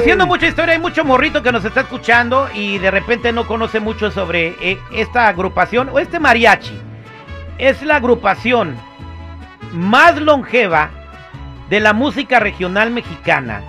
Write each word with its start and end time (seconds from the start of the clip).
Conociendo 0.00 0.26
mucha 0.26 0.46
historia, 0.46 0.72
hay 0.72 0.80
mucho 0.80 1.04
morrito 1.04 1.42
que 1.42 1.52
nos 1.52 1.62
está 1.62 1.82
escuchando 1.82 2.48
y 2.54 2.78
de 2.78 2.90
repente 2.90 3.32
no 3.32 3.46
conoce 3.46 3.80
mucho 3.80 4.10
sobre 4.10 4.56
eh, 4.62 4.78
esta 4.94 5.28
agrupación 5.28 5.90
o 5.92 5.98
este 5.98 6.18
mariachi. 6.18 6.80
Es 7.58 7.82
la 7.82 7.96
agrupación 7.96 8.78
más 9.72 10.18
longeva 10.18 10.88
de 11.68 11.80
la 11.80 11.92
música 11.92 12.40
regional 12.40 12.90
mexicana. 12.90 13.60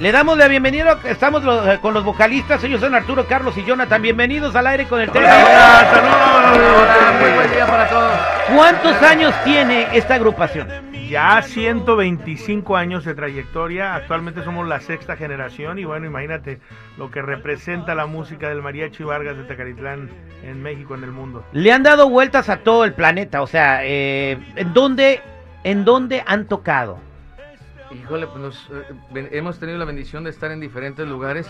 Le 0.00 0.10
damos 0.10 0.36
la 0.36 0.48
bienvenida, 0.48 0.98
estamos 1.04 1.44
eh, 1.44 1.78
con 1.80 1.94
los 1.94 2.02
vocalistas, 2.02 2.64
ellos 2.64 2.80
son 2.80 2.96
Arturo, 2.96 3.24
Carlos 3.28 3.56
y 3.56 3.62
Jonathan. 3.62 4.02
Bienvenidos 4.02 4.56
al 4.56 4.66
aire 4.66 4.86
con 4.86 5.00
el 5.00 5.12
tema. 5.12 5.28
Hola, 5.28 7.12
muy 7.20 7.30
buen 7.30 7.52
día 7.52 7.66
para 7.68 7.88
todos. 7.88 8.12
¿Cuántos 8.52 9.00
años 9.00 9.32
tiene 9.44 9.86
esta 9.92 10.16
agrupación? 10.16 10.95
Ya 11.08 11.40
125 11.42 12.76
años 12.76 13.04
de 13.04 13.14
trayectoria, 13.14 13.94
actualmente 13.94 14.42
somos 14.42 14.66
la 14.66 14.80
sexta 14.80 15.16
generación 15.16 15.78
y 15.78 15.84
bueno, 15.84 16.06
imagínate 16.06 16.58
lo 16.98 17.10
que 17.10 17.22
representa 17.22 17.94
la 17.94 18.06
música 18.06 18.48
del 18.48 18.62
Mariachi 18.62 19.04
Vargas 19.04 19.36
de 19.36 19.44
Tecalitlán 19.44 20.10
en 20.42 20.62
México, 20.62 20.94
en 20.94 21.04
el 21.04 21.12
mundo. 21.12 21.44
Le 21.52 21.70
han 21.70 21.82
dado 21.82 22.08
vueltas 22.08 22.48
a 22.48 22.58
todo 22.58 22.84
el 22.84 22.92
planeta, 22.92 23.42
o 23.42 23.46
sea, 23.46 23.84
eh, 23.84 24.38
¿en, 24.56 24.72
dónde, 24.72 25.20
¿en 25.64 25.84
dónde 25.84 26.24
han 26.26 26.46
tocado? 26.46 26.98
Híjole, 27.92 28.26
pues 28.26 28.38
nos, 28.38 28.70
eh, 29.14 29.28
hemos 29.32 29.60
tenido 29.60 29.78
la 29.78 29.84
bendición 29.84 30.24
de 30.24 30.30
estar 30.30 30.50
en 30.50 30.60
diferentes 30.60 31.06
lugares. 31.06 31.48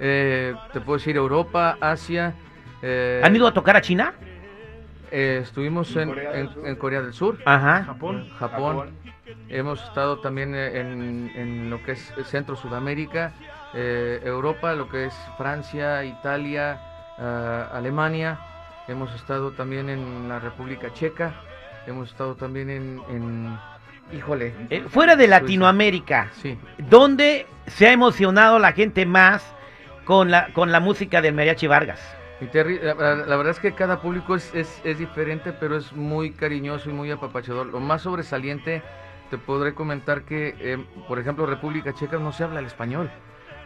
Eh, 0.00 0.54
te 0.72 0.80
puedo 0.80 0.98
decir 0.98 1.16
Europa, 1.16 1.76
Asia. 1.80 2.34
eh, 2.82 3.20
¿Han 3.22 3.36
ido 3.36 3.46
a 3.46 3.54
tocar 3.54 3.76
a 3.76 3.80
China? 3.80 4.14
Eh, 5.10 5.40
estuvimos 5.42 5.94
en, 5.96 6.10
en- 6.18 6.50
en 6.64 6.76
Corea 6.76 7.02
del 7.02 7.12
Sur, 7.12 7.38
Ajá. 7.44 7.84
Japón. 7.84 8.28
Japón. 8.38 8.90
Hemos 9.48 9.82
estado 9.82 10.18
también 10.20 10.54
eh, 10.54 10.80
en, 10.80 11.30
en 11.34 11.70
lo 11.70 11.82
que 11.82 11.92
es 11.92 12.12
Centro 12.24 12.56
Sudamérica, 12.56 13.32
eh, 13.74 14.20
Europa, 14.24 14.72
lo 14.74 14.88
que 14.88 15.06
es 15.06 15.14
Francia, 15.36 16.04
Italia, 16.04 16.80
ah, 17.18 17.70
Alemania. 17.74 18.38
Hemos 18.88 19.14
estado 19.14 19.50
también 19.52 19.88
en 19.90 20.28
la 20.28 20.38
República 20.38 20.92
Checa. 20.92 21.34
Hemos 21.86 22.10
estado 22.10 22.34
también 22.36 22.70
en, 22.70 23.00
en- 23.10 23.58
híjole, 24.12 24.54
Eh, 24.70 24.84
fuera 24.88 25.16
de 25.16 25.26
Latinoamérica, 25.28 26.28
sí. 26.40 26.56
¿dónde 26.78 27.46
se 27.66 27.88
ha 27.88 27.92
emocionado 27.92 28.58
la 28.60 28.72
gente 28.72 29.04
más 29.06 29.44
con 30.04 30.30
la, 30.30 30.52
con 30.52 30.70
la 30.70 30.78
música 30.80 31.20
del 31.20 31.34
Mariachi 31.34 31.66
Vargas? 31.66 32.00
Y 32.40 32.46
Terry, 32.46 32.78
la, 32.82 32.94
la- 32.94 33.36
verdad 33.36 33.50
es 33.50 33.60
que 33.60 33.72
cada 33.74 34.00
público 34.00 34.34
es, 34.34 34.54
es, 34.54 34.80
es 34.84 34.98
diferente, 34.98 35.52
pero 35.52 35.76
es 35.76 35.92
muy 35.92 36.32
cariñoso 36.32 36.90
y 36.90 36.92
muy 36.92 37.10
apapachador. 37.10 37.66
Lo 37.66 37.80
más 37.80 38.02
sobresaliente, 38.02 38.82
te 39.30 39.38
podré 39.38 39.72
comentar 39.74 40.22
que, 40.22 40.54
eh, 40.58 40.84
por 41.08 41.18
ejemplo, 41.18 41.46
República 41.46 41.94
Checa 41.94 42.18
no 42.18 42.32
se 42.32 42.44
habla 42.44 42.60
el 42.60 42.66
español. 42.66 43.10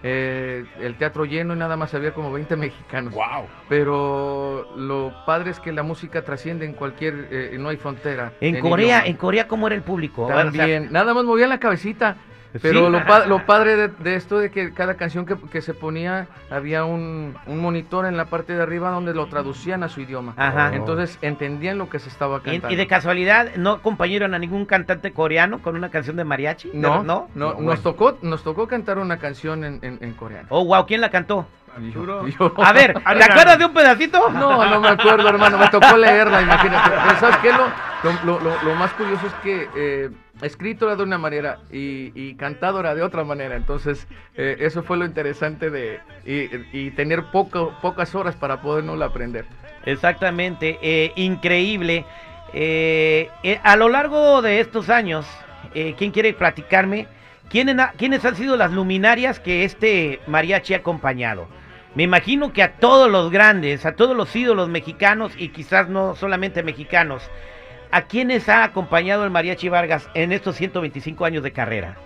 Eh, 0.03 0.65
el 0.81 0.97
teatro 0.97 1.27
lleno 1.27 1.53
y 1.55 1.59
nada 1.59 1.77
más 1.77 1.93
había 1.95 2.15
como 2.15 2.33
20 2.33 2.57
mexicanos. 2.57 3.13
¡Wow! 3.13 3.47
Pero 3.69 4.67
lo 4.77 5.13
padre 5.27 5.51
es 5.51 5.61
que 5.61 5.73
la 5.73 5.83
música 5.83 6.23
trasciende 6.23 6.65
en 6.65 6.73
cualquier, 6.73 7.29
eh, 7.31 7.57
no 7.59 7.69
hay 7.69 7.77
frontera. 7.77 8.33
En 8.41 8.61
Corea, 8.61 8.87
idioma. 8.87 9.07
en 9.07 9.17
Corea, 9.17 9.49
¿cómo 9.49 9.67
era 9.67 9.77
el 9.77 9.83
público? 9.83 10.23
O 10.25 10.29
sea, 10.29 10.37
También, 10.45 10.89
nada 10.91 11.13
más 11.13 11.25
movían 11.25 11.51
la 11.51 11.59
cabecita. 11.59 12.17
Pero 12.61 12.87
Sí. 12.87 12.91
lo, 12.93 13.05
pa- 13.07 13.27
lo 13.27 13.47
padre 13.47 13.77
de, 13.77 13.89
de 13.89 14.15
esto 14.17 14.39
de 14.39 14.51
que 14.51 14.73
cada 14.73 14.95
canción 14.95 15.25
que, 15.27 15.37
que 15.53 15.61
se 15.63 15.73
ponía 15.75 16.27
había 16.51 16.85
un, 16.85 17.37
un 17.47 17.59
monitor 17.59 18.07
en 18.07 18.17
la 18.17 18.25
parte 18.25 18.55
de 18.55 18.63
arriba 18.63 18.91
donde 18.91 19.15
lo 19.15 19.27
traducían 19.27 19.83
a 19.83 19.89
su 19.89 20.01
idioma. 20.01 20.35
Ajá. 20.37 20.75
Entonces 20.75 21.19
entendían 21.23 21.79
lo 21.79 21.89
que 21.89 21.99
se 21.99 22.09
estaba 22.09 22.43
cantando. 22.43 22.71
y 22.71 22.77
de 22.77 22.87
casualidad, 22.87 23.55
¿no 23.57 23.71
acompañaron 23.73 24.35
a 24.35 24.39
ningún 24.39 24.67
cantante 24.67 25.13
coreano 25.13 25.61
con 25.63 25.77
una 25.77 25.91
canción 25.91 26.17
de 26.17 26.25
mariachi? 26.25 26.71
no, 26.75 27.03
¿No? 27.05 27.29
no, 27.35 27.55
No, 27.55 27.61
nos 27.61 27.83
tocó 27.83 28.19
nos 28.23 28.43
tocó 28.43 28.67
cantar 28.67 28.99
una 28.99 29.19
canción 29.19 29.65
en, 29.65 29.79
en, 29.83 29.99
en 30.01 30.13
coreano. 30.15 30.49
Oh, 30.51 30.65
wow, 30.65 30.87
¿quién 30.87 31.01
la 31.01 31.11
cantó? 31.11 31.47
Arturo. 31.77 32.27
Yo- 32.39 32.55
A 32.63 32.73
ver, 32.73 32.95
¿te 32.95 33.25
acuerdas 33.25 33.59
de 33.59 33.65
un 33.65 33.73
pedacito? 33.75 34.31
No, 34.31 34.65
no 34.69 34.81
me 34.81 34.89
acuerdo, 34.89 35.29
hermano. 35.29 35.59
Me 35.59 35.69
tocó 35.69 35.97
leerla, 35.97 36.43
imagínate. 36.43 36.91
Pero 36.91 37.21
¿sabes 37.21 37.37
qué? 37.39 37.51
Lo, 37.53 38.39
lo, 38.41 38.63
lo- 38.65 38.75
más 38.75 38.93
curioso 38.93 39.27
es 39.27 39.35
que 39.43 39.69
eh, 39.77 40.11
escrito 40.43 40.87
era 40.87 40.97
de 40.97 41.03
una 41.03 41.19
manera 41.19 41.59
y, 41.71 42.13
y 42.15 42.35
cantado 42.35 42.81
era 42.81 42.95
de 42.95 43.03
otra 43.03 43.25
manera. 43.25 43.57
Entonces, 43.57 44.07
eh, 44.37 44.57
eso 44.61 44.83
fue 44.83 44.97
lo 44.97 45.05
interesante 45.05 45.71
de 45.71 46.01
y, 46.25 46.49
y 46.87 46.91
tener 46.93 47.25
poco, 47.25 47.75
pocas 47.83 48.15
horas 48.15 48.35
para 48.37 48.61
podernos 48.63 49.01
aprender. 49.03 49.45
Exactamente, 49.85 50.79
eh, 50.83 51.13
increíble. 51.17 52.05
Eh, 52.53 53.29
eh, 53.43 53.61
a 53.63 53.77
lo 53.77 53.89
largo 53.89 54.43
de 54.43 54.61
estos 54.61 54.89
años, 54.91 55.27
eh, 55.75 55.95
¿quién 55.97 56.11
quiere 56.11 56.33
platicarme? 56.33 57.07
¿Quiénes, 57.49 57.79
ha- 57.79 57.93
¿Quiénes 57.97 58.25
han 58.25 58.37
sido 58.37 58.57
las 58.57 58.73
luminarias 58.73 59.41
que 59.41 59.65
este 59.65 60.21
mariachi 60.27 60.75
ha 60.75 60.79
acompañado? 60.79 61.49
Me 61.95 62.05
imagino 62.05 62.53
que 62.53 62.63
a 62.63 62.75
todos 62.77 63.11
los 63.11 63.31
grandes, 63.31 63.85
a 63.85 63.93
todos 63.97 64.17
los 64.17 64.35
ídolos 64.37 64.69
mexicanos 64.69 65.33
y 65.37 65.49
quizás 65.49 65.89
no 65.89 66.15
solamente 66.15 66.63
mexicanos, 66.63 67.29
¿a 67.91 68.03
quiénes 68.03 68.49
ha 68.49 68.63
acompañado 68.63 69.25
el 69.25 69.31
mariachi 69.31 69.69
Vargas 69.69 70.09
en 70.15 70.31
estos 70.33 70.57
125 70.57 71.25
años 71.25 71.43
de 71.43 71.53
carrera? 71.53 71.97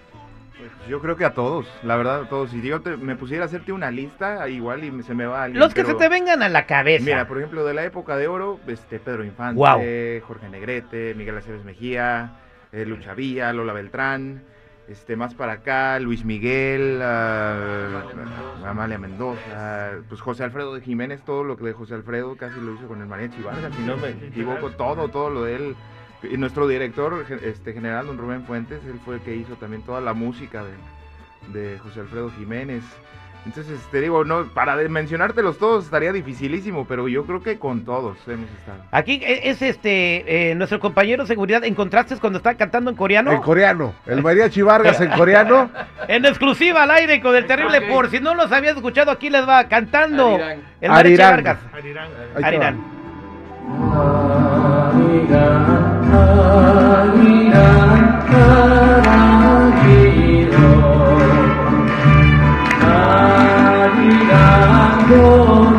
Pues 0.59 0.71
yo 0.89 1.01
creo 1.01 1.17
que 1.17 1.27
a 1.27 1.35
todos, 1.35 1.67
la 1.83 1.97
verdad 1.97 2.23
a 2.23 2.29
todos. 2.31 2.51
Si 2.51 2.63
yo 2.63 2.81
te- 2.81 2.97
me 2.97 3.17
pusiera 3.17 3.43
a 3.45 3.47
hacerte 3.47 3.73
una 3.73 3.91
lista, 3.91 4.49
igual 4.49 4.85
y 4.85 5.03
se 5.03 5.13
me 5.15 5.27
va 5.27 5.45
alguien. 5.45 5.61
Los 5.61 5.75
que 5.75 5.83
pero- 5.85 5.99
se 5.99 6.03
te 6.03 6.09
vengan 6.09 6.43
a 6.43 6.49
la 6.49 6.65
cabeza. 6.65 7.05
Mira, 7.05 7.29
por 7.29 7.37
ejemplo, 7.37 7.65
de 7.67 7.75
la 7.75 7.85
época 7.85 8.17
de 8.17 8.27
oro, 8.29 8.59
este 8.67 8.99
Pedro 8.99 9.23
Infante. 9.25 10.23
Jorge 10.27 10.49
Negrete, 10.49 11.15
Miguel 11.15 11.37
Aceves 11.37 11.63
Mejía, 11.65 12.37
eh, 12.73 12.87
Lucha 12.87 13.13
Villa, 13.13 13.53
Lola 13.53 13.75
Beltrán, 13.75 14.43
este 14.89 15.17
más 15.17 15.35
para 15.35 15.53
acá, 15.53 15.99
Luis 15.99 16.25
Miguel, 16.25 17.01
ah, 17.03 18.03
Amalia 18.67 18.99
Mendoza, 18.99 19.93
pues 20.09 20.21
José 20.21 20.45
Alfredo 20.45 20.75
de 20.75 20.81
Jiménez, 20.81 21.23
todo 21.25 21.45
lo 21.45 21.57
que 21.57 21.65
de 21.65 21.73
José 21.73 21.95
Alfredo 21.95 22.37
casi 22.37 22.61
lo 22.61 22.75
hizo 22.75 22.87
con 22.87 23.01
el 23.01 23.07
Mariachi 23.07 23.43
Vargas, 23.43 23.75
si 23.75 23.83
no 23.83 23.97
me 23.97 24.11
equivoco, 24.11 24.71
todo, 24.71 25.09
todo 25.09 25.31
lo 25.31 25.45
de 25.45 25.57
él. 25.57 25.77
Y 26.23 26.39
nuestro 26.39 26.67
director 26.67 27.27
este, 27.43 27.73
general, 27.75 28.07
don 28.07 28.17
Rubén 28.17 28.45
Fuentes, 28.45 28.81
él 28.87 28.99
fue 29.05 29.17
el 29.17 29.21
que 29.21 29.37
hizo 29.37 29.57
también 29.57 29.83
toda 29.83 30.01
la 30.01 30.15
música 30.15 30.65
de, 30.65 31.59
de 31.59 31.79
José 31.79 32.01
Alfredo 32.01 32.31
Jiménez. 32.31 32.83
Entonces, 33.47 33.79
te 33.91 34.01
digo, 34.01 34.25
no, 34.25 34.47
para 34.47 34.77
mencionártelos 34.89 35.59
todos 35.59 35.85
estaría 35.85 36.13
dificilísimo, 36.13 36.87
pero 36.87 37.09
yo 37.09 37.25
creo 37.25 37.43
que 37.43 37.59
con 37.59 37.85
todos 37.85 38.17
hemos 38.27 38.49
estado. 38.51 38.79
Aquí 38.91 39.21
eh, 39.23 39.43
es 39.45 39.61
este 39.61 40.51
eh, 40.51 40.55
nuestro 40.55 40.81
compañero 40.81 41.25
de 41.25 41.29
seguridad. 41.29 41.63
¿Encontraste 41.65 42.17
cuando 42.17 42.39
estaba 42.39 42.57
cantando 42.57 42.91
en 42.91 42.97
coreano? 42.97 43.33
En 43.33 43.43
coreano. 43.43 43.95
El 44.07 44.23
Mariachi 44.23 44.63
Vargas 44.63 45.01
en 45.01 45.11
coreano. 45.11 45.71
En 46.07 46.27
exclusiva 46.27 46.83
al 46.83 46.91
aire 46.91 47.23
con 47.23 47.35
el 47.35 47.47
terrible 47.47 47.81
por 47.83 48.11
si 48.11 48.21
no 48.21 48.35
los 48.35 48.53
habías 48.53 48.77
escuchado 48.77 49.11
aquí 49.11 49.31
les 49.31 49.49
va 49.49 49.69
cantando 49.69 50.35
Arirán. 50.35 50.63
el 50.83 50.91
Mariachi 50.91 51.23
Arirán. 51.23 51.31
Vargas. 51.31 51.59
Arirán. 51.73 52.09
Te 52.37 52.45
Arirán. 52.45 52.95
Va. 65.11 65.74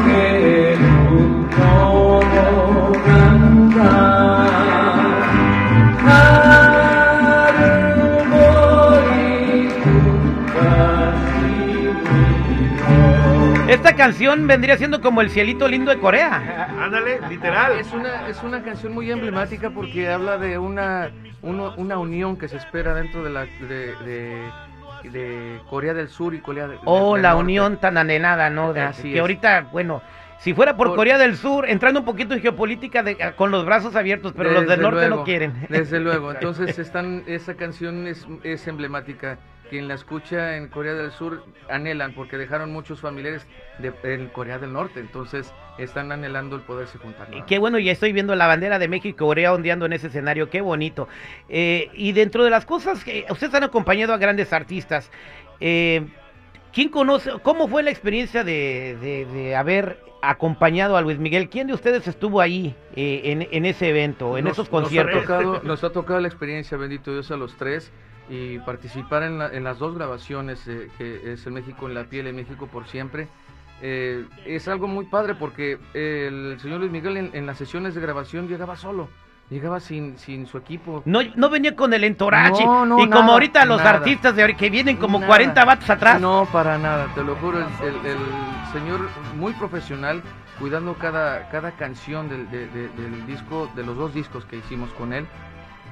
Esta 13.75 13.95
canción 13.95 14.47
vendría 14.47 14.77
siendo 14.77 15.01
como 15.01 15.21
el 15.21 15.29
cielito 15.29 15.67
lindo 15.67 15.91
de 15.91 15.99
Corea. 15.99 16.67
Ándale, 16.79 17.19
literal. 17.29 17.73
Es 17.79 17.91
una, 17.91 18.27
es 18.27 18.41
una 18.41 18.63
canción 18.63 18.93
muy 18.93 19.11
emblemática 19.11 19.69
porque 19.69 20.09
habla 20.09 20.37
de 20.37 20.57
una, 20.57 21.11
uno- 21.41 21.73
una 21.77 21.97
unión 21.99 22.37
que 22.37 22.47
se 22.47 22.57
espera 22.57 22.93
dentro 22.93 23.23
de, 23.23 23.29
la, 23.29 23.41
de, 23.45 23.95
de- 24.05 24.49
de 25.11 25.59
Corea 25.69 25.93
del 25.93 26.07
Sur 26.07 26.33
y 26.33 26.39
Corea 26.39 26.67
del 26.67 26.79
Oh, 26.85 27.13
del 27.13 27.23
la 27.23 27.29
Norte. 27.31 27.43
unión 27.43 27.77
tan 27.77 27.97
anhelada, 27.97 28.49
¿no? 28.49 28.73
De- 28.73 28.81
Así 28.81 29.03
que 29.09 29.15
es. 29.15 29.21
ahorita, 29.21 29.67
bueno, 29.71 30.01
si 30.39 30.53
fuera 30.53 30.75
por 30.77 30.87
Por- 30.87 30.95
Corea 30.95 31.17
del 31.17 31.35
Sur, 31.37 31.69
entrando 31.69 31.99
un 31.99 32.05
poquito 32.05 32.33
en 32.33 32.41
geopolítica 32.41 33.03
de- 33.03 33.17
con 33.35 33.51
los 33.51 33.65
brazos 33.65 33.95
abiertos, 33.95 34.33
pero 34.35 34.49
los 34.51 34.61
del 34.61 34.69
Desde 34.69 34.81
norte 34.81 35.01
no 35.01 35.07
luego, 35.09 35.23
quieren. 35.25 35.53
Desde 35.69 35.99
luego, 35.99 36.31
entonces 36.31 36.79
están, 36.79 37.23
esa 37.27 37.53
canción 37.55 38.07
es, 38.07 38.25
es 38.43 38.67
emblemática. 38.67 39.37
Quien 39.69 39.87
la 39.87 39.95
escucha 39.95 40.57
en 40.57 40.67
Corea 40.67 40.93
del 40.93 41.11
Sur 41.11 41.43
anhelan 41.69 42.13
porque 42.13 42.37
dejaron 42.37 42.71
muchos 42.71 43.01
familiares 43.01 43.47
de, 43.79 43.93
en 44.03 44.27
Corea 44.27 44.59
del 44.59 44.73
Norte, 44.73 44.99
entonces 44.99 45.51
están 45.77 46.11
anhelando 46.11 46.55
el 46.55 46.61
poderse 46.61 46.97
juntar. 46.97 47.27
Eh, 47.33 47.43
Qué 47.47 47.57
bueno, 47.57 47.79
ya 47.79 47.91
estoy 47.91 48.13
viendo 48.13 48.35
la 48.35 48.47
bandera 48.47 48.79
de 48.79 48.87
México 48.87 49.09
y 49.09 49.13
Corea 49.13 49.53
ondeando 49.53 49.85
en 49.85 49.93
ese 49.93 50.07
escenario, 50.07 50.49
qué 50.49 50.61
bonito. 50.61 51.07
Eh, 51.49 51.89
y 51.93 52.11
dentro 52.11 52.43
de 52.43 52.49
las 52.49 52.65
cosas 52.65 53.03
que 53.03 53.25
ustedes 53.29 53.53
han 53.55 53.63
acompañado 53.63 54.13
a 54.13 54.17
grandes 54.17 54.53
artistas, 54.53 55.11
eh, 55.59 56.05
¿Quién 56.75 56.89
conoce, 56.89 57.31
cómo 57.41 57.67
fue 57.67 57.81
la 57.83 57.89
experiencia 57.89 58.43
de, 58.43 58.97
de- 59.01 59.25
de 59.25 59.55
haber 59.55 59.99
acompañado 60.21 60.97
a 60.97 61.01
Luis 61.01 61.17
Miguel? 61.17 61.49
¿Quién 61.49 61.67
de 61.67 61.73
ustedes 61.73 62.07
estuvo 62.07 62.41
ahí 62.41 62.75
eh, 62.95 63.21
en, 63.25 63.47
en 63.49 63.65
ese 63.65 63.89
evento, 63.89 64.37
en 64.37 64.43
Nos- 64.43 64.53
esos 64.53 64.69
Nos 64.71 64.81
conciertos? 64.83 65.15
ha, 65.17 65.21
tocado, 65.21 65.61
nos 65.63 65.83
ha 65.83 65.89
tocado 65.91 66.19
la 66.19 66.27
experiencia, 66.27 66.77
bendito 66.77 67.11
Dios, 67.13 67.31
a 67.31 67.37
los 67.37 67.55
tres 67.55 67.91
y 68.29 68.59
participar 68.59 69.23
en, 69.23 69.39
la- 69.39 69.47
en 69.53 69.63
las 69.63 69.79
dos 69.79 69.95
grabaciones, 69.95 70.67
eh, 70.67 70.89
que 70.97 71.31
es 71.33 71.47
en 71.47 71.53
México 71.53 71.87
en 71.87 71.93
la 71.95 72.03
piel, 72.09 72.27
en 72.27 72.35
México 72.35 72.67
por 72.67 72.85
siempre. 72.87 73.27
Eh, 73.81 74.25
es 74.45 74.67
algo 74.67 74.87
muy 74.87 75.05
padre 75.05 75.35
porque 75.35 75.77
el 75.93 76.57
señor 76.59 76.79
Luis 76.81 76.91
Miguel 76.91 77.17
en, 77.17 77.29
en 77.33 77.45
las 77.45 77.57
sesiones 77.57 77.95
de 77.95 78.01
grabación 78.01 78.47
llegaba 78.49 78.75
solo, 78.75 79.09
llegaba 79.49 79.79
sin, 79.79 80.17
sin 80.17 80.47
su 80.47 80.57
equipo. 80.57 81.01
No, 81.05 81.19
no 81.35 81.49
venía 81.49 81.75
con 81.75 81.93
el 81.93 82.03
entoraje. 82.03 82.63
No, 82.65 82.85
no, 82.85 82.99
y 82.99 83.03
como 83.07 83.19
nada, 83.21 83.33
ahorita 83.33 83.65
los 83.65 83.77
nada. 83.77 83.91
artistas 83.91 84.35
de 84.35 84.41
ahora 84.41 84.55
que 84.57 84.69
vienen 84.69 84.97
como 84.97 85.19
Nada. 85.19 85.27
40 85.27 85.65
vatos 85.65 85.89
atrás. 85.89 86.19
No, 86.19 86.47
para 86.51 86.77
nada, 86.77 87.07
te 87.15 87.23
lo 87.23 87.35
juro, 87.35 87.59
el, 87.59 87.65
el- 87.87 88.05
el 88.05 88.17
señor 88.73 89.07
muy 89.37 89.53
profesional, 89.53 90.21
cuidando 90.59 90.95
cada, 90.95 91.49
cada 91.49 91.71
canción 91.71 92.27
del, 92.29 92.49
de- 92.49 92.67
de- 92.67 92.89
del 92.89 93.25
disco, 93.27 93.69
de 93.75 93.83
los 93.83 93.95
dos 93.97 94.13
discos 94.13 94.45
que 94.45 94.57
hicimos 94.57 94.89
con 94.91 95.13
él. 95.13 95.25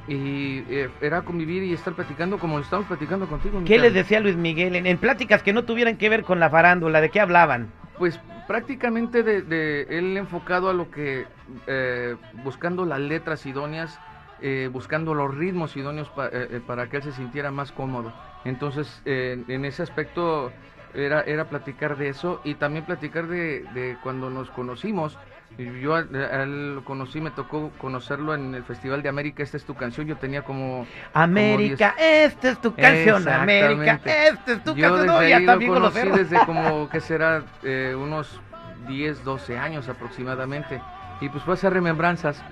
Y 0.05 0.65
eh, 0.69 0.89
era 0.99 1.21
convivir 1.21 1.63
y 1.63 1.71
estar 1.73 1.93
platicando 1.93 2.37
como 2.37 2.59
estamos 2.59 2.85
platicando 2.87 3.25
contigo. 3.27 3.61
¿Qué 3.65 3.79
les 3.79 3.93
decía 3.93 4.19
Luis 4.19 4.35
Miguel 4.35 4.75
en, 4.75 4.85
en 4.85 4.97
pláticas 4.97 5.41
que 5.43 5.53
no 5.53 5.63
tuvieran 5.63 5.95
que 5.95 6.09
ver 6.09 6.23
con 6.23 6.41
la 6.41 6.49
farándula? 6.49 6.99
¿De 6.99 7.09
qué 7.09 7.21
hablaban? 7.21 7.71
Pues 7.97 8.19
prácticamente 8.45 9.23
de, 9.23 9.41
de 9.41 9.83
él 9.89 10.17
enfocado 10.17 10.69
a 10.69 10.73
lo 10.73 10.89
que, 10.91 11.29
eh, 11.67 12.17
buscando 12.33 12.85
las 12.85 12.99
letras 12.99 13.45
idóneas, 13.45 14.01
eh, 14.39 14.69
buscando 14.71 15.13
los 15.13 15.33
ritmos 15.35 15.75
idóneos 15.77 16.09
pa- 16.09 16.27
eh, 16.27 16.47
eh, 16.51 16.59
para 16.61 16.89
que 16.89 16.97
él 16.97 17.03
se 17.03 17.11
sintiera 17.13 17.51
más 17.51 17.71
cómodo. 17.71 18.13
Entonces, 18.43 19.01
en 19.05 19.65
ese 19.65 19.83
aspecto 19.83 20.55
era, 20.93 21.21
era 21.21 21.47
platicar 21.49 21.97
de 21.97 22.09
eso 22.09 22.41
y 22.43 22.55
también 22.55 22.85
platicar 22.85 23.27
de 23.27 23.97
cuando 24.01 24.29
nos 24.29 24.51
conocimos. 24.51 25.19
Yo 25.57 25.95
a, 25.95 25.99
a 25.99 26.43
él 26.43 26.75
lo 26.75 26.83
conocí, 26.85 27.21
me 27.21 27.29
tocó 27.31 27.69
conocerlo 27.77 28.33
en 28.33 28.55
el 28.55 28.63
Festival 28.63 29.03
de 29.03 29.09
América, 29.09 29.43
esta 29.43 29.57
es 29.57 29.65
tu 29.65 29.75
canción, 29.75 30.07
yo 30.07 30.17
tenía 30.17 30.41
como... 30.43 30.87
América, 31.13 31.93
esta 31.99 32.49
es 32.49 32.59
tu 32.61 32.73
canción, 32.75 33.27
América, 33.27 33.99
esta 34.03 34.53
es 34.53 34.63
tu 34.63 34.73
Yo 34.73 34.95
canción. 34.95 34.95
desde 34.95 35.07
No, 35.07 35.27
ya 35.27 35.37
ahí 35.37 35.45
lo 35.45 35.57
bien 35.59 35.73
conocí 35.73 35.99
grosero. 35.99 36.17
desde 36.17 36.45
como 36.45 36.89
que 36.91 36.99
será 37.01 37.43
eh, 37.63 37.95
unos 37.97 38.41
10, 38.87 39.23
12 39.23 39.57
años 39.57 39.87
aproximadamente. 39.89 40.81
Y 41.21 41.29
pues 41.29 41.43
fue 41.43 41.53
hacer 41.53 41.71
remembranzas 41.71 42.43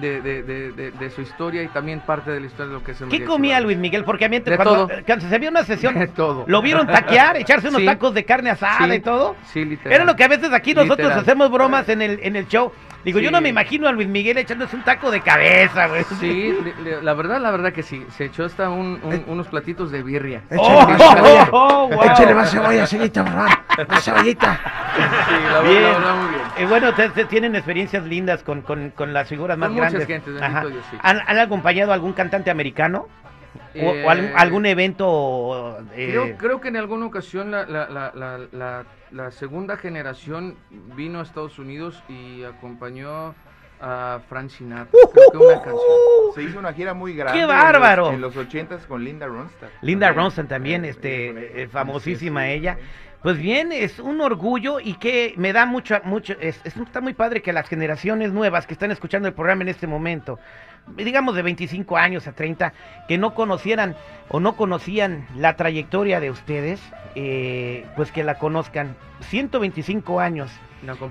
de, 0.00 0.20
de, 0.20 0.42
de, 0.42 0.72
de- 0.72 0.90
de 0.92 1.10
su 1.10 1.20
historia 1.22 1.62
y 1.62 1.68
también 1.68 2.00
parte 2.00 2.30
de 2.30 2.40
la 2.40 2.46
historia 2.46 2.66
de 2.68 2.72
lo 2.78 2.84
que 2.84 2.92
es 2.92 3.00
el 3.00 3.08
¿Qué 3.08 3.24
comía. 3.24 3.60
Luis 3.60 3.76
Miguel? 3.78 4.04
Porque 4.04 4.24
a 4.24 4.28
mí 4.28 4.40
cuando, 4.40 4.86
todo. 4.86 4.88
cuando 5.06 5.28
se 5.28 5.34
había 5.34 5.50
una 5.50 5.64
sesión, 5.64 5.94
De 5.98 6.08
todo. 6.08 6.44
¿lo 6.46 6.62
vieron 6.62 6.86
taquear, 6.86 7.36
echarse 7.36 7.68
unos 7.68 7.80
Sí. 7.80 7.86
tacos 7.86 8.14
de 8.14 8.24
carne 8.24 8.50
asada 8.50 8.86
Sí, 8.86 8.92
y 8.94 9.00
todo? 9.00 9.36
Sí, 9.52 9.64
literal. 9.64 9.92
Era 9.92 10.04
lo 10.04 10.16
que 10.16 10.24
a 10.24 10.28
veces 10.28 10.52
aquí 10.52 10.74
nosotros 10.74 10.98
Literal. 10.98 11.20
hacemos 11.20 11.50
bromas 11.50 11.88
en 11.88 12.02
el, 12.02 12.20
en 12.22 12.36
el 12.36 12.46
show. 12.48 12.72
Digo, 13.04 13.20
yo 13.20 13.30
no 13.30 13.40
me 13.40 13.48
imagino 13.48 13.86
a 13.88 13.92
Luis 13.92 14.08
Miguel 14.08 14.36
echándose 14.38 14.74
un 14.74 14.82
taco 14.82 15.10
de 15.10 15.20
cabeza, 15.20 15.86
güey. 15.86 16.02
Sí, 16.18 16.52
le- 16.64 16.82
le- 16.96 17.02
la 17.02 17.14
verdad, 17.14 17.40
la 17.40 17.50
verdad 17.52 17.72
que 17.72 17.82
sí. 17.84 18.04
Se 18.16 18.24
echó 18.24 18.44
hasta 18.44 18.68
un- 18.70 19.00
un- 19.02 19.24
unos 19.28 19.46
platitos 19.46 19.90
de 19.92 20.02
birria. 20.02 20.42
Oh, 20.56 20.82
Échale 20.82 20.98
más 20.98 21.14
cebolla. 21.14 21.48
oh, 21.52 21.88
wow. 21.88 22.02
Échale 22.02 22.34
más 22.34 22.50
cebolla, 22.50 22.86
señorita, 22.86 23.24
por 23.24 23.32
favor. 23.32 23.88
Más 23.88 24.04
cebollita. 24.04 24.60
La 24.98 25.60
Bien. 25.62 25.82
la 25.82 25.88
verdad, 25.98 26.16
muy 26.22 26.28
bien. 26.34 26.42
Eh, 26.58 26.66
bueno, 26.66 26.88
ustedes 26.90 27.28
tienen 27.28 27.54
experiencias 27.54 28.04
lindas 28.04 28.42
con, 28.42 28.62
con, 28.62 28.90
con 28.90 29.12
las 29.12 29.28
figuras 29.28 29.56
más 29.58 29.70
muchas 29.70 29.92
grandes. 29.92 30.06
gentes, 30.08 30.34
bendito 30.34 30.44
Ajá. 30.58 30.66
Dios, 30.66 30.84
sí. 30.90 30.96
¿Han, 31.02 31.20
han 31.26 31.38
acompañado 31.38 31.90
a 31.92 31.94
algún 31.94 32.12
cantante 32.12 32.50
americano? 32.50 33.06
¿O, 33.74 33.78
Eh, 33.94 34.04
o 34.04 34.10
algún, 34.10 34.30
algún 34.36 34.66
evento? 34.66 35.78
eh, 35.94 36.08
Creo, 36.10 36.36
creo 36.36 36.60
que 36.60 36.68
en 36.68 36.76
alguna 36.76 37.06
ocasión 37.06 37.50
la, 37.50 37.64
la, 37.66 37.88
la, 37.88 38.12
la, 38.14 38.38
la- 38.52 38.84
la 39.10 39.30
segunda 39.30 39.76
generación 39.78 40.56
vino 40.94 41.20
a 41.20 41.22
Estados 41.22 41.58
Unidos 41.58 42.02
y 42.10 42.44
acompañó 42.44 43.34
a 43.80 44.20
Frank 44.28 44.50
Sinatra. 44.50 44.90
Creo 45.12 45.30
que 45.30 45.36
una 45.38 45.54
canción. 45.62 45.82
Se 46.34 46.42
hizo 46.42 46.58
una 46.58 46.72
gira 46.72 46.94
muy 46.94 47.14
grande. 47.14 47.38
¡Qué 47.38 47.42
en 47.42 47.48
los- 47.48 47.56
bárbaro! 47.56 48.12
En 48.12 48.20
los 48.20 48.36
ochentas 48.36 48.84
con 48.86 49.04
Linda 49.04 49.26
Ronstadt. 49.26 49.70
Linda. 49.82 50.12
Ronstadt 50.12 50.48
también, 50.48 50.84
Eh, 50.84 50.88
este, 50.90 51.30
ella. 51.30 51.40
eh, 51.62 51.68
famosísima 51.68 52.42
Sí, 52.42 52.46
sí, 52.48 52.52
ella. 52.54 52.78
Pues 53.22 53.36
bien, 53.36 53.72
es 53.72 53.98
un 53.98 54.20
orgullo 54.20 54.78
y 54.78 54.94
que 54.94 55.34
me 55.36 55.52
da 55.52 55.66
mucho, 55.66 55.96
mucho, 56.04 56.34
es, 56.40 56.60
es- 56.64 56.76
está 56.76 57.00
muy 57.00 57.14
padre 57.14 57.42
que 57.42 57.52
las 57.52 57.68
generaciones 57.68 58.32
nuevas 58.32 58.64
que 58.66 58.74
están 58.74 58.92
escuchando 58.92 59.26
el 59.26 59.34
programa 59.34 59.62
en 59.62 59.68
este 59.70 59.88
momento, 59.88 60.38
digamos 60.96 61.34
de 61.34 61.42
25 61.42 61.96
años 61.96 62.26
a 62.26 62.32
30, 62.32 62.72
que 63.08 63.18
no 63.18 63.34
conocieran 63.34 63.96
o 64.28 64.40
no 64.40 64.56
conocían 64.56 65.26
la 65.36 65.56
trayectoria 65.56 66.20
de 66.20 66.30
ustedes, 66.30 66.80
eh, 67.14 67.86
pues 67.96 68.12
que 68.12 68.24
la 68.24 68.38
conozcan. 68.38 68.96
125 69.20 70.20
años 70.20 70.50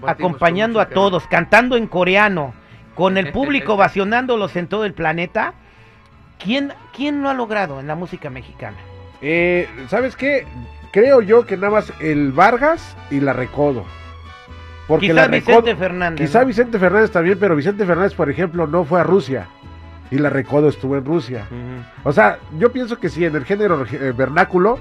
acompañando 0.05 0.79
a 0.79 0.87
todos, 0.89 1.27
cantando 1.27 1.75
en 1.75 1.87
coreano, 1.87 2.53
con 2.95 3.17
el 3.17 3.31
público 3.33 3.73
ovacionándolos 3.73 4.55
en 4.55 4.67
todo 4.67 4.85
el 4.85 4.93
planeta. 4.93 5.53
¿Quién, 6.39 6.71
¿Quién 6.95 7.23
lo 7.23 7.29
ha 7.29 7.33
logrado 7.33 7.79
en 7.79 7.87
la 7.87 7.95
música 7.95 8.29
mexicana? 8.29 8.77
Eh, 9.21 9.67
¿Sabes 9.89 10.15
qué? 10.15 10.45
Creo 10.91 11.21
yo 11.21 11.45
que 11.45 11.57
nada 11.57 11.71
más 11.71 11.93
el 11.99 12.31
Vargas 12.31 12.95
y 13.09 13.19
la 13.19 13.33
Recodo. 13.33 13.85
Porque 14.87 15.13
la 15.13 15.29
Quizás 15.29 15.45
Vicente 15.45 15.75
Fernández. 15.75 16.25
quizá 16.27 16.39
¿no? 16.41 16.45
Vicente 16.45 16.79
Fernández 16.79 17.11
también, 17.11 17.37
pero 17.39 17.55
Vicente 17.55 17.85
Fernández, 17.85 18.13
por 18.13 18.29
ejemplo, 18.29 18.67
no 18.67 18.85
fue 18.85 19.01
a 19.01 19.03
Rusia. 19.03 19.47
Y 20.11 20.17
la 20.17 20.29
Recodo 20.29 20.69
estuvo 20.69 20.95
en 20.95 21.05
Rusia. 21.05 21.47
O 22.03 22.11
sea, 22.11 22.39
yo 22.57 22.71
pienso 22.71 22.99
que 22.99 23.09
sí, 23.09 23.25
en 23.25 23.35
el 23.35 23.45
género 23.45 23.85
eh, 23.91 24.13
vernáculo, 24.15 24.79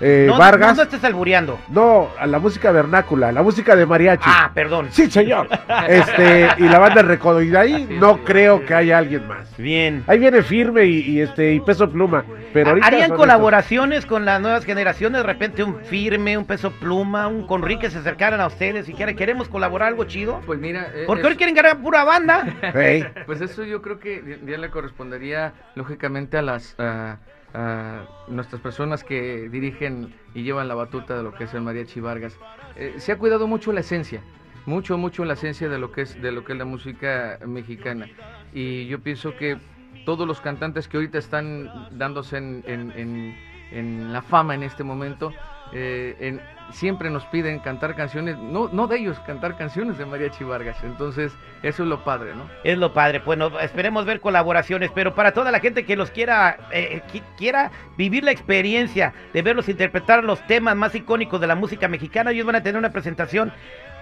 eh, 0.00 0.26
no, 0.28 0.38
Vargas, 0.38 0.70
No, 0.70 0.76
no 0.76 0.82
estés 0.82 1.04
albureando. 1.04 1.58
no, 1.68 2.08
a 2.18 2.26
la 2.26 2.38
música 2.38 2.70
vernácula, 2.70 3.32
la 3.32 3.42
música 3.42 3.74
de 3.76 3.84
mariachi. 3.86 4.24
Ah, 4.26 4.50
perdón. 4.54 4.88
Sí, 4.90 5.10
señor. 5.10 5.48
Este, 5.88 6.48
y 6.58 6.62
la 6.68 6.78
banda 6.78 7.02
Recodo. 7.02 7.40
Y 7.42 7.48
de 7.48 7.58
ahí 7.58 7.74
Así 7.84 7.94
no 7.98 8.14
sí, 8.16 8.20
creo 8.24 8.64
que 8.64 8.74
haya 8.74 8.98
alguien 8.98 9.26
más. 9.26 9.56
Bien. 9.56 10.04
Ahí 10.06 10.18
viene 10.18 10.42
firme 10.42 10.84
y, 10.84 11.00
y, 11.00 11.20
este 11.20 11.52
y 11.54 11.60
peso 11.60 11.90
pluma. 11.90 12.24
Pero 12.52 12.70
ahorita 12.70 12.86
¿Harían 12.86 13.10
colaboraciones 13.14 14.06
con 14.06 14.24
las 14.24 14.40
nuevas 14.40 14.64
generaciones? 14.64 15.20
De 15.22 15.26
repente 15.26 15.62
un 15.62 15.80
firme, 15.84 16.36
un 16.38 16.44
peso 16.46 16.70
pluma, 16.72 17.28
un 17.28 17.46
Conri 17.46 17.78
que 17.78 17.90
se 17.90 17.98
acercaran 17.98 18.40
a 18.40 18.46
ustedes 18.46 18.88
y 18.88 18.94
que 18.94 19.14
queremos 19.14 19.48
colaborar 19.48 19.88
algo 19.88 20.04
chido. 20.04 20.40
Pues 20.46 20.58
mira, 20.58 20.88
eh, 20.94 21.04
Porque 21.06 21.22
es- 21.22 21.28
hoy 21.28 21.36
quieren 21.36 21.54
ganar 21.54 21.78
pura 21.78 22.04
banda. 22.04 22.44
Pues 23.26 23.40
eso 23.40 23.64
yo 23.64 23.82
creo 23.82 23.98
que 23.98 24.38
ya- 24.46 24.58
le 24.58 24.70
correspondería 24.70 25.52
lógicamente 25.74 26.36
a 26.38 26.42
las 26.42 26.74
a, 26.78 27.16
a 27.54 28.02
nuestras 28.28 28.60
personas 28.60 29.04
que 29.04 29.48
dirigen 29.48 30.14
y 30.34 30.42
llevan 30.42 30.68
la 30.68 30.74
batuta 30.74 31.16
de 31.16 31.22
lo 31.22 31.34
que 31.34 31.44
es 31.44 31.54
el 31.54 31.62
mariachi 31.62 32.00
Vargas. 32.00 32.36
Eh, 32.76 32.94
se 32.98 33.12
ha 33.12 33.18
cuidado 33.18 33.46
mucho 33.46 33.72
la 33.72 33.80
esencia, 33.80 34.20
mucho 34.66 34.98
mucho 34.98 35.24
la 35.24 35.32
esencia 35.34 35.68
de 35.68 35.78
lo 35.78 35.90
que 35.92 36.02
es 36.02 36.20
de 36.20 36.30
lo 36.32 36.44
que 36.44 36.52
es 36.52 36.58
la 36.58 36.64
música 36.66 37.38
mexicana 37.46 38.08
y 38.52 38.86
yo 38.86 39.00
pienso 39.00 39.36
que 39.36 39.58
todos 40.04 40.26
los 40.26 40.40
cantantes 40.40 40.88
que 40.88 40.96
ahorita 40.98 41.18
están 41.18 41.70
dándose 41.98 42.36
en- 42.36 43.34
en 43.72 44.12
la 44.12 44.22
fama 44.22 44.54
en 44.54 44.62
este 44.62 44.84
momento 44.84 45.32
eh, 45.72 46.16
en- 46.20 46.40
siempre 46.70 47.08
nos 47.08 47.24
piden 47.26 47.60
cantar 47.60 47.94
canciones, 47.94 48.36
no, 48.36 48.68
no 48.70 48.86
de 48.86 48.98
ellos, 48.98 49.18
cantar 49.20 49.56
canciones 49.56 49.96
de 49.96 50.04
Mariachi 50.04 50.44
Vargas. 50.44 50.76
Entonces, 50.84 51.32
eso 51.62 51.82
es 51.82 51.88
lo 51.88 52.04
padre, 52.04 52.34
¿no? 52.34 52.46
Es 52.62 52.76
lo 52.76 52.92
padre. 52.92 53.20
Bueno, 53.24 53.58
esperemos 53.60 54.04
ver 54.04 54.20
colaboraciones, 54.20 54.90
pero 54.94 55.14
para 55.14 55.32
toda 55.32 55.50
la 55.50 55.60
gente 55.60 55.86
que 55.86 55.96
los 55.96 56.10
quiera, 56.10 56.58
eh, 56.70 57.00
qui- 57.10 57.22
quiera 57.38 57.70
vivir 57.96 58.22
la 58.22 58.32
experiencia 58.32 59.14
de 59.32 59.40
verlos 59.40 59.68
interpretar 59.70 60.24
los 60.24 60.46
temas 60.46 60.76
más 60.76 60.94
icónicos 60.94 61.40
de 61.40 61.46
la 61.46 61.54
música 61.54 61.88
mexicana, 61.88 62.32
ellos 62.32 62.44
van 62.46 62.56
a 62.56 62.62
tener 62.62 62.78
una 62.78 62.90
presentación 62.92 63.50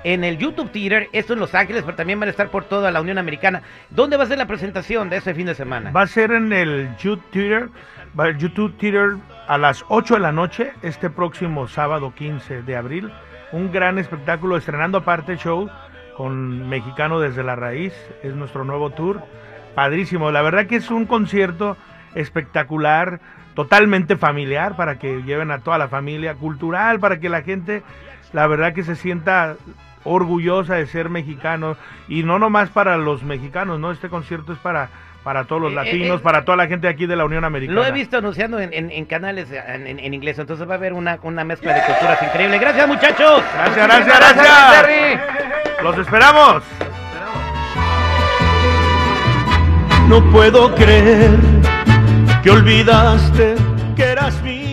en 0.04 0.24
el 0.24 0.38
YouTube 0.38 0.70
Theater, 0.70 1.08
esto 1.12 1.32
en 1.32 1.40
Los 1.40 1.54
Ángeles, 1.54 1.82
pero 1.84 1.96
también 1.96 2.20
van 2.20 2.28
a 2.28 2.30
estar 2.30 2.50
por 2.50 2.64
toda 2.64 2.90
la 2.90 3.00
Unión 3.00 3.18
Americana. 3.18 3.62
¿Dónde 3.90 4.16
va 4.16 4.24
a 4.24 4.26
ser 4.26 4.38
la 4.38 4.46
presentación 4.46 5.10
de 5.10 5.16
ese 5.16 5.34
fin 5.34 5.46
de 5.46 5.54
semana? 5.54 5.90
Va 5.90 6.02
a 6.02 6.06
ser 6.06 6.30
en 6.32 6.52
el 6.52 6.88
YouTube 6.96 7.22
Theater, 7.30 7.70
YouTube 8.38 8.76
Theater 8.78 9.16
a 9.48 9.58
las 9.58 9.84
8 9.88 10.14
de 10.14 10.20
la 10.20 10.32
noche, 10.32 10.72
este 10.82 11.10
próximo 11.10 11.68
sábado 11.68 12.12
15 12.14 12.62
de 12.62 12.76
abril. 12.76 13.12
Un 13.52 13.72
gran 13.72 13.98
espectáculo, 13.98 14.56
estrenando 14.56 14.98
aparte 14.98 15.36
show 15.36 15.70
con 16.16 16.68
Mexicano 16.68 17.20
desde 17.20 17.42
la 17.42 17.56
Raíz. 17.56 17.92
Es 18.22 18.34
nuestro 18.34 18.64
nuevo 18.64 18.90
tour. 18.90 19.22
Padrísimo. 19.74 20.30
La 20.30 20.42
verdad 20.42 20.66
que 20.66 20.76
es 20.76 20.90
un 20.90 21.06
concierto 21.06 21.76
espectacular, 22.14 23.20
totalmente 23.54 24.16
familiar, 24.16 24.74
para 24.76 24.98
que 24.98 25.22
lleven 25.22 25.50
a 25.50 25.58
toda 25.58 25.78
la 25.78 25.88
familia, 25.88 26.34
cultural, 26.34 26.98
para 26.98 27.20
que 27.20 27.28
la 27.28 27.42
gente, 27.42 27.82
la 28.32 28.46
verdad 28.46 28.72
que 28.72 28.82
se 28.82 28.96
sienta 28.96 29.56
orgullosa 30.06 30.74
de 30.76 30.86
ser 30.86 31.10
mexicano. 31.10 31.76
Y 32.08 32.22
no 32.22 32.38
nomás 32.38 32.70
para 32.70 32.96
los 32.96 33.22
mexicanos, 33.22 33.78
¿no? 33.78 33.90
Este 33.92 34.08
concierto 34.08 34.52
es 34.52 34.58
para 34.58 34.88
para 35.24 35.42
todos 35.42 35.60
los 35.60 35.72
Eh, 35.72 35.74
latinos, 35.74 36.20
eh, 36.20 36.22
para 36.22 36.44
toda 36.44 36.56
la 36.56 36.68
gente 36.68 36.86
aquí 36.86 37.04
de 37.06 37.16
la 37.16 37.24
Unión 37.24 37.44
Americana. 37.44 37.74
Lo 37.80 37.84
he 37.84 37.90
visto 37.90 38.16
anunciando 38.18 38.60
en, 38.60 38.72
en- 38.72 38.92
en 38.92 39.04
canales 39.06 39.50
en, 39.50 39.88
en- 39.88 39.98
en 39.98 40.14
inglés, 40.14 40.38
entonces 40.38 40.68
va 40.68 40.74
a 40.74 40.76
haber 40.76 40.92
una, 40.92 41.18
una 41.22 41.42
mezcla 41.42 41.74
de 41.74 41.80
culturas 41.82 42.22
increíble. 42.22 42.58
Gracias 42.60 42.86
muchachos. 42.86 43.42
Gracias, 43.56 43.86
gracias, 43.88 44.36
gracias. 44.36 45.82
Los 45.82 45.98
esperamos. 45.98 46.62
No 50.08 50.22
puedo 50.30 50.72
creer 50.76 51.30
que 52.44 52.50
olvidaste 52.50 53.56
que 53.96 54.04
eras 54.04 54.40
mi 54.42 54.65